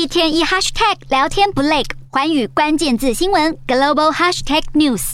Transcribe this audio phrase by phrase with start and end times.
[0.00, 5.12] 一天一 hashtag 聊天不累，寰宇关键字新闻 global hashtag news。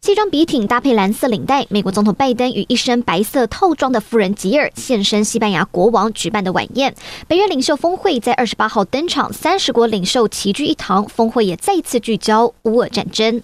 [0.00, 6.94] 西装笔挺搭配蓝色领带，美国总统拜登与一身白色套装的夫人吉尔现身西班牙国王举办的晚宴。
[7.28, 13.42] 北约领袖峰会在二十八号登场，三十国领袖齐聚一堂，峰会也再次聚焦乌俄战争。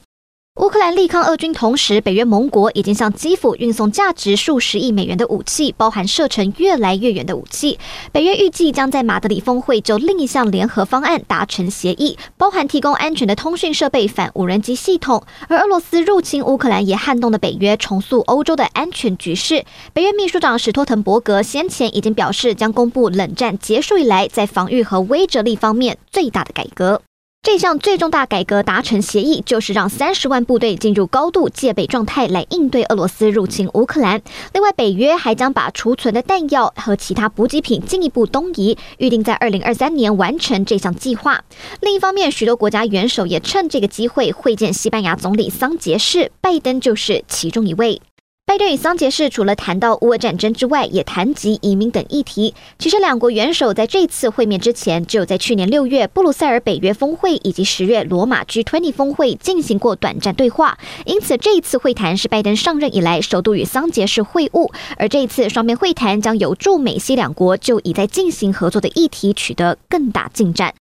[0.57, 7.79] 乌克兰力抗俄军，同时北约盟国已经向基辅运送价值数十亿美元的武器，包含射程越来越远的武器。
[8.11, 15.23] 北约预计将在马德里峰会就另一项联合方案达成协议，包含提供安全的通讯设备、反无人机系统。
[15.49, 19.63] 而俄罗斯入侵乌克兰也撼动了北约重塑欧洲的安全局势。
[19.93, 27.03] 北约秘书长史托滕伯格先前已经表示，将公布冷战结束以来在防御和威慑力方面最大的改革。
[27.47, 34.21] 这项最重大改革达成协议，就是让三十万部队进入高度戒备状态来应对俄罗斯入侵乌克兰。
[34.53, 41.45] 另外，北约还将把储存的弹药和其他补给品进一步东移，预定在二零二三年完成这项计划。
[41.81, 48.03] 另一方面，许多国家元首也趁这个机会会见西班牙总理桑杰士，拜登就是其中一位。
[48.49, 52.55] 拜登与桑杰士除了谈到乌俄战争之外，也谈及移民等议题。
[52.79, 60.79] 其实，两国元首在这次会面之前，只有在去年六月布鲁塞尔北约峰会以及十月罗马 G20 峰会进行过短暂对话。
[61.07, 64.73] 因此，这一次会谈是拜登上任以来首度与桑杰士会晤。
[64.97, 70.73] 而这一次双边会谈将有助美西两国就已在进行合作的议题取得更大进展。